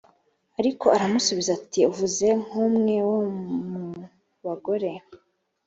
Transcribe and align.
Ariko 0.59 0.85
aramusubiza 0.95 1.49
ati 1.59 1.79
“Uvuze 1.91 2.27
nk’umwe 2.43 2.95
wo 3.09 3.19
mu 3.69 3.85
bagore 4.45 4.91